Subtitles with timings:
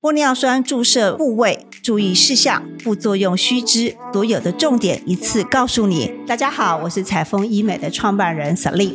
[0.00, 6.14] 玻尿酸注射部位、注意事项、副作用须知，所有的重点一次告诉你。
[6.24, 8.94] 大家好，我是彩丰医美的创办人 Sally。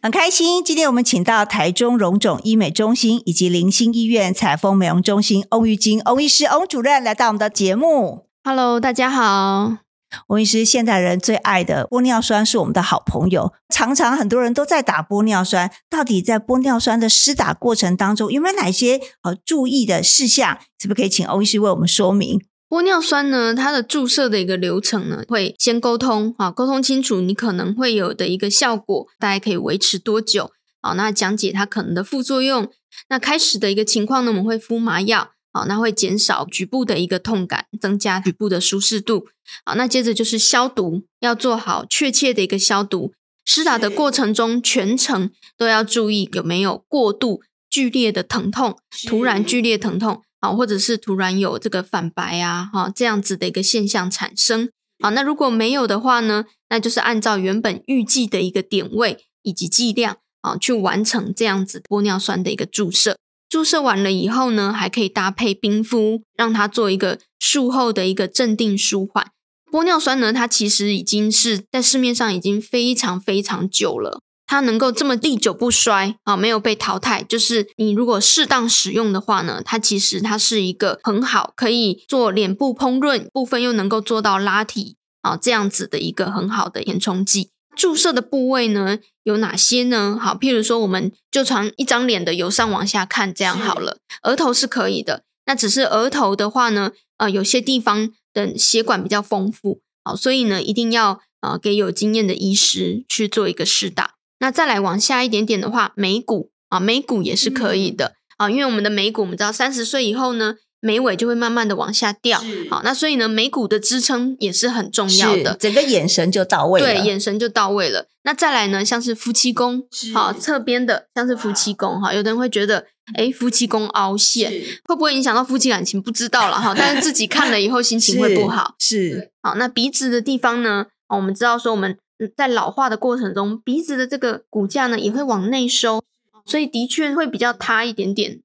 [0.00, 8.28] 很开心，今天我们请到台中荣总医美中心以及林心医院彩丰美容中心翁玉金翁医师翁主任来到我们的节目。
[8.44, 9.87] Hello，大家好。
[10.26, 15.70] 翁医师，现代人最爱的玻尿酸是我们的好朋友，常常很多人都在打玻尿酸。
[15.88, 20.58] 到底在玻尿酸的施打过程当中，有没有哪些呃注意的事项？
[20.78, 22.40] 是不是可以请欧医师为我们说明？
[22.68, 30.50] 玻尿酸呢，它的注射的一个流程呢，会先沟通啊，沟通清楚你可能会有的一个效果，大概可以维持多久
[30.82, 30.92] 啊？
[30.92, 32.70] 那讲解它可能的副作用。
[33.08, 35.30] 那开始的一个情况呢，我们会敷麻药。
[35.52, 39.28] 好，那会减少局部的一个痛感，增加局部的舒适度。
[39.64, 43.12] 好，那接着就是消毒，要做好确切的一个消毒。
[43.44, 47.40] 施打的过程中，全程都要注意有没有过度
[47.70, 54.68] 剧烈的疼痛，突然剧烈疼痛啊，或者是突然有这个反白啊，哈这样子的一个现象产生。
[55.02, 63.16] 好，那如果没有的话呢，那就是按照原本预计的一个点位以及剂量啊，去完成这样子玻尿酸的一个注射。
[63.48, 69.30] 注射完了以后呢，还可以搭配冰敷，让它做一个术后的一个镇定舒缓。
[69.70, 77.22] 玻尿酸呢，它其实已经是在市面上已经非常非常久了，它能够这么历久不衰啊，没有被淘汰。
[77.22, 87.50] 就是你如果适当使用的话呢，它其实它是一个很好可以做脸部烹润部分，又能够做到拉提啊这样子的一个很好的填充剂。
[87.78, 90.18] 注射的部位呢有哪些呢？
[90.20, 93.98] 好，譬如说，我们就从一张脸的由上往下看，这样好了。
[94.24, 104.14] 额头是可以的，那只是额头的话呢，呃，有些地方的血管比较丰富，好，所以呢，一定要呃给有经验的医师去做一个试打。
[104.40, 110.56] 那再来往下一点点的话，眉骨啊，眉骨也是可以的啊，因为我们的眉骨，我们知道三十岁以后呢。
[110.80, 112.40] 眉尾就会慢慢的往下掉，
[112.70, 118.06] 好，那所以呢，眉骨的支撑也是很重要的，整个眼神就到位了，对，眼神就到位了。
[118.22, 119.82] 那再来呢，像是夫妻宫，
[120.14, 124.52] 好，侧边的像是夫妻宫，哈，有的人会觉得，哎，夫妻宫凹陷
[124.84, 126.00] 会不会影响到夫妻感情？
[126.00, 128.74] 不知道了哈，但是自己看了以后心情会不好。
[128.80, 130.86] 是，好，那鼻子的地方呢？
[131.08, 131.96] 我们知道说我们
[132.36, 136.04] 在老化的过程中，鼻子的这个骨架呢也会往内收，
[136.44, 138.40] 所以的确会比较塌一点点。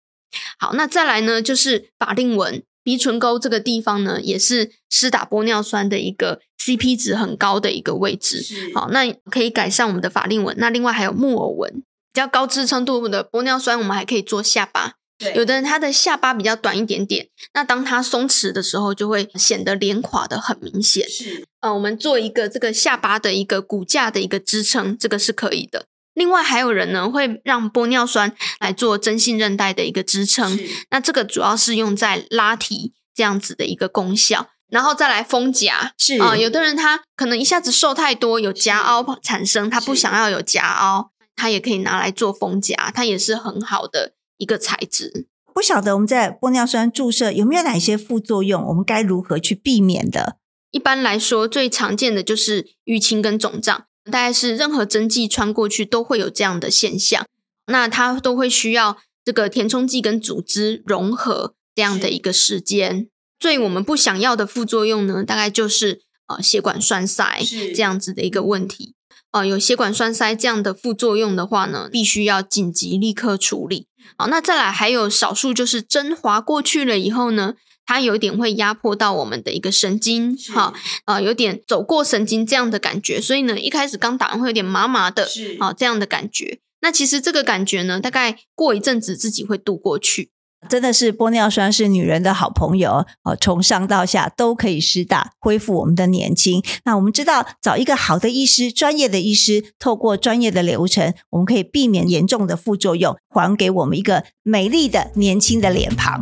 [0.59, 8.43] 好，那再来呢，就是法令纹、鼻唇沟这个地方呢，也是施打玻尿酸的一个 CP 值很高的一个位置。
[8.73, 10.55] 好，那可以改善我们的法令纹。
[10.57, 11.72] 那另外还有木偶纹，
[12.13, 14.93] 比较高支撑度的玻尿酸，我们还可以做下巴。
[15.35, 21.07] 有的人他的下巴比较短一点点，那当他松弛的时候，就会显得脸垮的很明显。
[21.07, 25.85] 是，呃，我们做一个这个下巴的一个骨架的一个支撑，这个是可以的。
[26.13, 30.59] 另外还有人呢，会让玻尿酸来做真性韧带的一个支撑，
[30.91, 45.28] 那这个主要是用在拉提这样子的一个功效，然后再来丰夹是啊、有的人他可能一下子瘦太多，有夹凹产生，他不想要有夹凹，他也可以拿来做丰夹，它也是很好的一个材质。
[45.53, 48.63] 不晓得我们在玻尿酸注射有没有哪些副作用？
[48.68, 50.38] 我们该如何去避免的？
[50.72, 53.85] 一般来说，最常见的就是淤青跟肿胀。
[54.06, 57.25] 大概是任何针剂穿过去都会有这样的现象，
[57.68, 63.08] 那它都会需要这个填充剂跟组织融合这样的一个时间。
[63.40, 67.41] 最我们不想要的副作用呢，大概就是呃血管栓塞
[67.75, 68.96] 这样子的一个问题。
[69.31, 73.88] 呃，有血管栓塞这样的副作用的话呢，必须要紧急立刻处理。
[74.18, 77.56] 好，那再来还有少数就是针划过去了以后呢。
[77.85, 80.73] 它有点会压迫到我们的一个神经，哈，
[81.05, 85.27] 呃，有点走过神经这样的感觉，所以呢，一开始刚打完会有点麻麻的，
[85.59, 86.59] 啊，这样的感觉。
[86.81, 90.31] 那其实这个感觉呢，大概过一阵子自己会度过去。
[90.69, 96.63] 真的是玻尿酸是女人的好朋友哦，从上到下都可以施打，恢复我们的年轻。
[96.85, 106.22] 那我们知道，找一个好的医师、专业的医师，透过专业的流程，我们可以避免严重的副作用，还给我们一个美丽的年轻的脸庞。